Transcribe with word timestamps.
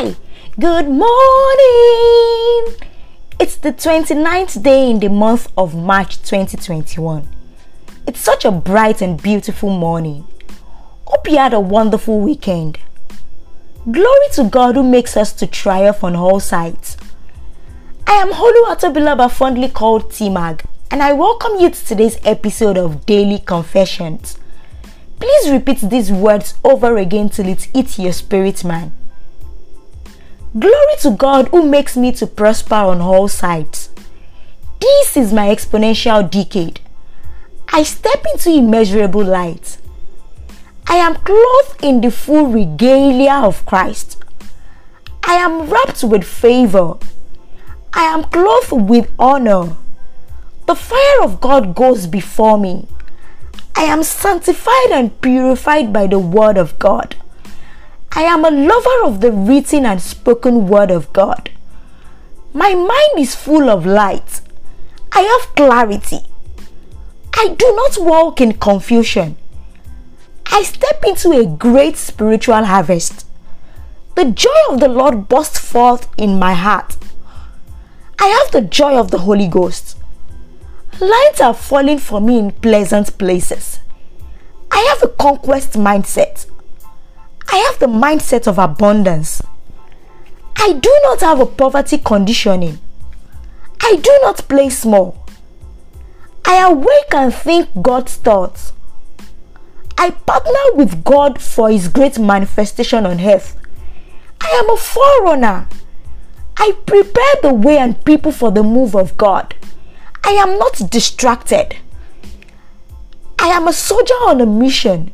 Hi, 0.00 0.14
good 0.60 0.88
morning. 0.88 2.76
It's 3.40 3.56
the 3.56 3.72
29th 3.72 4.62
day 4.62 4.88
in 4.88 5.00
the 5.00 5.08
month 5.08 5.50
of 5.58 5.74
March 5.74 6.22
2021. 6.22 7.26
It's 8.06 8.20
such 8.20 8.44
a 8.44 8.52
bright 8.52 9.02
and 9.02 9.20
beautiful 9.20 9.70
morning. 9.70 10.24
Hope 11.04 11.28
you 11.28 11.38
had 11.38 11.52
a 11.52 11.58
wonderful 11.58 12.20
weekend. 12.20 12.78
Glory 13.90 14.28
to 14.34 14.44
God 14.44 14.76
who 14.76 14.84
makes 14.84 15.16
us 15.16 15.32
to 15.32 15.48
triumph 15.48 16.04
on 16.04 16.14
all 16.14 16.38
sides. 16.38 16.96
I 18.06 18.12
am 18.22 18.30
Holu 18.30 18.66
Atobilaba, 18.68 19.28
fondly 19.28 19.68
called 19.68 20.12
T-Mag, 20.12 20.62
and 20.92 21.02
I 21.02 21.12
welcome 21.12 21.58
you 21.58 21.70
to 21.70 21.84
today's 21.84 22.20
episode 22.22 22.78
of 22.78 23.04
Daily 23.04 23.40
Confessions. 23.40 24.38
Please 25.18 25.50
repeat 25.50 25.80
these 25.80 26.12
words 26.12 26.54
over 26.62 26.98
again 26.98 27.30
till 27.30 27.48
it 27.48 27.64
hits 27.74 27.98
your 27.98 28.12
spirit 28.12 28.62
man. 28.62 28.92
Glory 30.56 30.96
to 31.00 31.10
God 31.10 31.48
who 31.48 31.68
makes 31.68 31.96
me 31.96 32.10
to 32.12 32.26
prosper 32.26 32.74
on 32.74 33.02
all 33.02 33.28
sides. 33.28 33.90
This 34.80 35.16
is 35.16 35.32
my 35.32 35.48
exponential 35.48 36.28
decade. 36.30 36.80
I 37.68 37.82
step 37.82 38.24
into 38.32 38.50
immeasurable 38.50 39.24
light. 39.24 39.76
I 40.86 40.96
am 40.96 41.16
clothed 41.16 41.84
in 41.84 42.00
the 42.00 42.10
full 42.10 42.46
regalia 42.46 43.42
of 43.44 43.66
Christ. 43.66 44.24
I 45.22 45.34
am 45.34 45.68
wrapped 45.68 46.02
with 46.02 46.24
favor. 46.24 46.94
I 47.92 48.04
am 48.04 48.24
clothed 48.24 48.88
with 48.88 49.12
honor. 49.18 49.76
The 50.66 50.74
fire 50.74 51.22
of 51.22 51.42
God 51.42 51.74
goes 51.74 52.06
before 52.06 52.56
me. 52.56 52.88
I 53.76 53.82
am 53.82 54.02
sanctified 54.02 54.92
and 54.92 55.20
purified 55.20 55.92
by 55.92 56.06
the 56.06 56.18
word 56.18 56.56
of 56.56 56.78
God. 56.78 57.16
I 58.12 58.22
am 58.22 58.44
a 58.44 58.50
lover 58.50 59.04
of 59.04 59.20
the 59.20 59.30
written 59.30 59.86
and 59.86 60.00
spoken 60.00 60.68
word 60.68 60.90
of 60.90 61.12
God. 61.12 61.50
My 62.52 62.74
mind 62.74 63.18
is 63.18 63.34
full 63.34 63.68
of 63.68 63.86
light. 63.86 64.40
I 65.12 65.20
have 65.20 65.54
clarity. 65.54 66.20
I 67.34 67.48
do 67.48 67.76
not 67.76 67.98
walk 67.98 68.40
in 68.40 68.54
confusion. 68.54 69.36
I 70.46 70.62
step 70.62 71.04
into 71.06 71.32
a 71.32 71.46
great 71.46 71.96
spiritual 71.96 72.64
harvest. 72.64 73.26
The 74.16 74.24
joy 74.24 74.60
of 74.70 74.80
the 74.80 74.88
Lord 74.88 75.28
bursts 75.28 75.58
forth 75.58 76.08
in 76.16 76.38
my 76.38 76.54
heart. 76.54 76.96
I 78.18 78.26
have 78.26 78.50
the 78.50 78.62
joy 78.68 78.96
of 78.96 79.10
the 79.12 79.18
Holy 79.18 79.46
Ghost. 79.46 79.96
Lines 81.00 81.40
are 81.40 81.54
falling 81.54 81.98
for 81.98 82.20
me 82.20 82.38
in 82.38 82.50
pleasant 82.50 83.16
places. 83.18 83.78
I 84.72 84.80
have 84.90 85.02
a 85.02 85.14
conquest 85.14 85.74
mindset. 85.74 86.46
I 87.50 87.56
have 87.56 87.78
the 87.78 87.86
mindset 87.86 88.46
of 88.46 88.58
abundance. 88.58 89.42
I 90.56 90.72
do 90.72 90.98
not 91.02 91.20
have 91.20 91.40
a 91.40 91.46
poverty 91.46 91.98
conditioning. 91.98 92.78
I 93.80 93.96
do 93.96 94.18
not 94.22 94.48
play 94.48 94.68
small. 94.70 95.24
I 96.44 96.66
awake 96.70 97.12
and 97.14 97.32
think 97.32 97.68
God's 97.80 98.16
thoughts. 98.16 98.72
I 99.96 100.10
partner 100.10 100.74
with 100.74 101.04
God 101.04 101.40
for 101.40 101.70
His 101.70 101.88
great 101.88 102.18
manifestation 102.18 103.06
on 103.06 103.20
earth. 103.20 103.56
I 104.40 104.48
am 104.48 104.70
a 104.70 104.76
forerunner. 104.76 105.68
I 106.56 106.72
prepare 106.86 107.34
the 107.42 107.54
way 107.54 107.78
and 107.78 108.04
people 108.04 108.32
for 108.32 108.50
the 108.50 108.62
move 108.62 108.94
of 108.94 109.16
God. 109.16 109.54
I 110.24 110.30
am 110.30 110.58
not 110.58 110.90
distracted. 110.90 111.76
I 113.38 113.48
am 113.48 113.68
a 113.68 113.72
soldier 113.72 114.14
on 114.26 114.40
a 114.40 114.46
mission. 114.46 115.12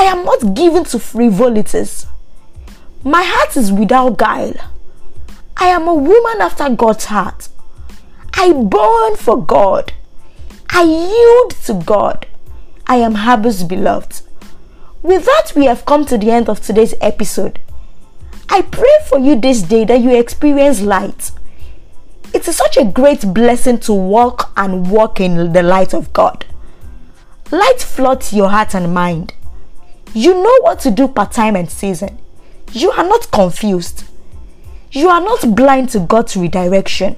I 0.00 0.04
am 0.04 0.24
not 0.24 0.54
given 0.54 0.84
to 0.84 0.98
frivolities. 0.98 2.06
My 3.04 3.22
heart 3.22 3.54
is 3.54 3.70
without 3.70 4.16
guile. 4.16 4.54
I 5.58 5.66
am 5.66 5.86
a 5.86 5.94
woman 5.94 6.40
after 6.40 6.70
God's 6.70 7.04
heart. 7.04 7.50
I 8.32 8.50
burn 8.50 9.16
for 9.16 9.44
God. 9.44 9.92
I 10.70 10.84
yield 10.84 11.50
to 11.66 11.74
God. 11.84 12.26
I 12.86 12.96
am 12.96 13.14
Abba's 13.14 13.62
beloved. 13.62 14.22
With 15.02 15.26
that, 15.26 15.52
we 15.54 15.66
have 15.66 15.84
come 15.84 16.06
to 16.06 16.16
the 16.16 16.30
end 16.30 16.48
of 16.48 16.62
today's 16.62 16.94
episode. 17.02 17.60
I 18.48 18.62
pray 18.62 18.96
for 19.06 19.18
you 19.18 19.38
this 19.38 19.60
day 19.60 19.84
that 19.84 20.00
you 20.00 20.18
experience 20.18 20.80
light. 20.80 21.30
It 22.32 22.48
is 22.48 22.56
such 22.56 22.78
a 22.78 22.86
great 22.86 23.34
blessing 23.34 23.80
to 23.80 23.92
walk 23.92 24.50
and 24.56 24.90
walk 24.90 25.20
in 25.20 25.52
the 25.52 25.62
light 25.62 25.92
of 25.92 26.10
God. 26.14 26.46
Light 27.50 27.82
floods 27.82 28.32
your 28.32 28.48
heart 28.48 28.74
and 28.74 28.94
mind. 28.94 29.34
You 30.14 30.34
know 30.34 30.58
what 30.62 30.80
to 30.80 30.90
do 30.90 31.08
per 31.08 31.26
time 31.26 31.56
and 31.56 31.70
season. 31.70 32.18
You 32.72 32.90
are 32.90 33.04
not 33.04 33.30
confused. 33.30 34.04
You 34.92 35.08
are 35.08 35.20
not 35.20 35.54
blind 35.54 35.90
to 35.90 36.00
God's 36.00 36.36
redirection. 36.36 37.16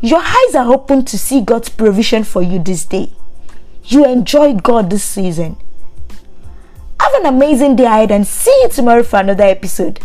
Your 0.00 0.20
eyes 0.20 0.54
are 0.54 0.72
open 0.72 1.04
to 1.06 1.18
see 1.18 1.40
God's 1.40 1.68
provision 1.68 2.24
for 2.24 2.42
you 2.42 2.58
this 2.58 2.84
day. 2.84 3.12
You 3.84 4.04
enjoy 4.04 4.54
God 4.54 4.90
this 4.90 5.04
season. 5.04 5.56
Have 7.00 7.14
an 7.14 7.26
amazing 7.26 7.76
day 7.76 7.84
ahead 7.84 8.10
and 8.10 8.26
see 8.26 8.56
you 8.62 8.68
tomorrow 8.68 9.02
for 9.02 9.20
another 9.20 9.44
episode. 9.44 10.00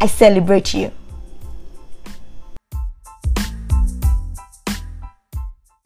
I 0.00 0.06
celebrate 0.06 0.74
you. 0.74 0.90